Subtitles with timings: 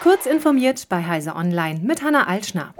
[0.00, 2.72] Kurz informiert bei Heise Online mit Hanna Altschner.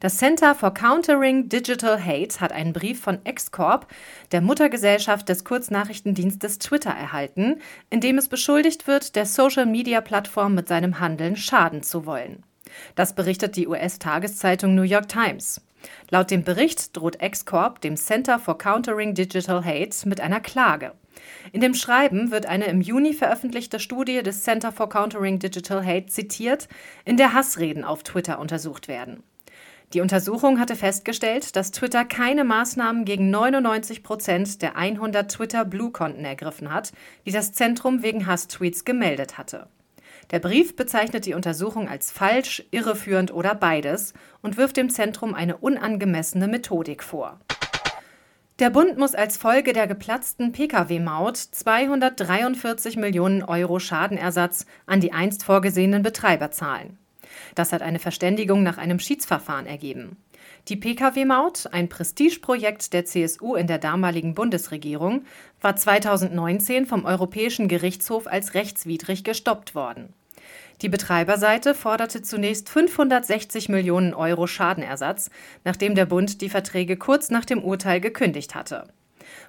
[0.00, 3.86] Das Center for Countering Digital Hate hat einen Brief von X-Corp,
[4.32, 10.98] der Muttergesellschaft des Kurznachrichtendienstes Twitter, erhalten, in dem es beschuldigt wird, der Social-Media-Plattform mit seinem
[10.98, 12.42] Handeln schaden zu wollen.
[12.96, 15.60] Das berichtet die US-Tageszeitung New York Times.
[16.10, 20.92] Laut dem Bericht droht X-Corp dem Center for Countering Digital Hate mit einer Klage.
[21.52, 26.06] In dem Schreiben wird eine im Juni veröffentlichte Studie des Center for Countering Digital Hate
[26.06, 26.68] zitiert,
[27.04, 29.22] in der Hassreden auf Twitter untersucht werden.
[29.92, 36.72] Die Untersuchung hatte festgestellt, dass Twitter keine Maßnahmen gegen 99 Prozent der 100 Twitter-Blue-Konten ergriffen
[36.72, 36.92] hat,
[37.24, 39.68] die das Zentrum wegen Hasstweets gemeldet hatte.
[40.30, 44.12] Der Brief bezeichnet die Untersuchung als falsch, irreführend oder beides
[44.42, 47.38] und wirft dem Zentrum eine unangemessene Methodik vor.
[48.58, 55.44] Der Bund muss als Folge der geplatzten Pkw-Maut 243 Millionen Euro Schadenersatz an die einst
[55.44, 56.98] vorgesehenen Betreiber zahlen.
[57.54, 60.16] Das hat eine Verständigung nach einem Schiedsverfahren ergeben.
[60.68, 65.24] Die Pkw-Maut, ein Prestigeprojekt der CSU in der damaligen Bundesregierung,
[65.60, 70.12] war 2019 vom Europäischen Gerichtshof als rechtswidrig gestoppt worden.
[70.82, 75.30] Die Betreiberseite forderte zunächst 560 Millionen Euro Schadenersatz,
[75.64, 78.86] nachdem der Bund die Verträge kurz nach dem Urteil gekündigt hatte.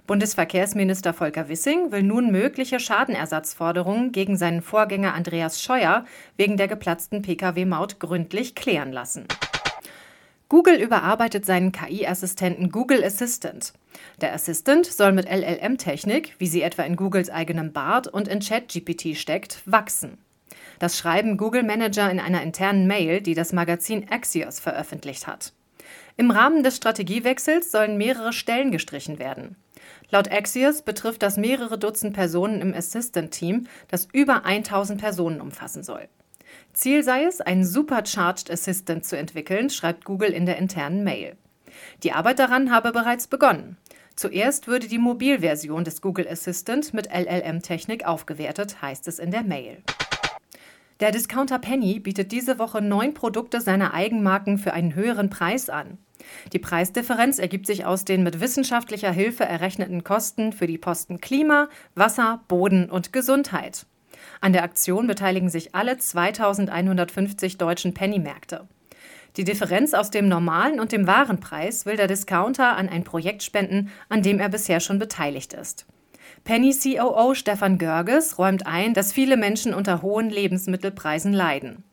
[0.07, 6.05] Bundesverkehrsminister Volker Wissing will nun mögliche Schadenersatzforderungen gegen seinen Vorgänger Andreas Scheuer
[6.37, 9.25] wegen der geplatzten Pkw-Maut gründlich klären lassen.
[10.49, 13.73] Google überarbeitet seinen KI-Assistenten Google Assistant.
[14.21, 19.17] Der Assistant soll mit LLM-Technik, wie sie etwa in Googles eigenem BART und in ChatGPT
[19.17, 20.17] steckt, wachsen.
[20.79, 25.51] Das schreiben Google Manager in einer internen Mail, die das Magazin Axios veröffentlicht hat.
[26.15, 29.57] Im Rahmen des Strategiewechsels sollen mehrere Stellen gestrichen werden.
[30.11, 36.07] Laut Axios betrifft das mehrere Dutzend Personen im Assistant-Team, das über 1000 Personen umfassen soll.
[36.73, 41.35] Ziel sei es, einen Supercharged Assistant zu entwickeln, schreibt Google in der internen Mail.
[42.03, 43.77] Die Arbeit daran habe bereits begonnen.
[44.15, 49.83] Zuerst würde die Mobilversion des Google Assistant mit LLM-Technik aufgewertet, heißt es in der Mail.
[50.99, 55.99] Der Discounter Penny bietet diese Woche neun Produkte seiner Eigenmarken für einen höheren Preis an.
[56.51, 61.69] Die Preisdifferenz ergibt sich aus den mit wissenschaftlicher Hilfe errechneten Kosten für die Posten Klima,
[61.93, 63.85] Wasser, Boden und Gesundheit.
[64.41, 68.67] An der Aktion beteiligen sich alle 2150 deutschen Pennymärkte.
[69.35, 73.91] Die Differenz aus dem normalen und dem Warenpreis will der Discounter an ein Projekt spenden,
[74.09, 75.85] an dem er bisher schon beteiligt ist.
[76.43, 81.83] Penny COO Stefan Görges räumt ein, dass viele Menschen unter hohen Lebensmittelpreisen leiden.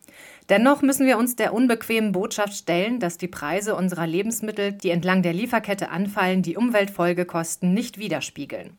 [0.49, 5.23] Dennoch müssen wir uns der unbequemen Botschaft stellen, dass die Preise unserer Lebensmittel, die entlang
[5.23, 8.77] der Lieferkette anfallen, die Umweltfolgekosten nicht widerspiegeln.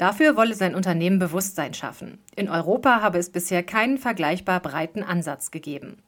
[0.00, 2.24] Dafür wolle sein Unternehmen Bewusstsein schaffen.
[2.34, 5.98] In Europa habe es bisher keinen vergleichbar breiten Ansatz gegeben.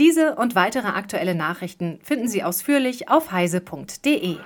[0.00, 4.38] Diese und weitere aktuelle Nachrichten finden Sie ausführlich auf heise.de.